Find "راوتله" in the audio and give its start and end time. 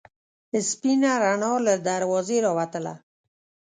2.45-2.93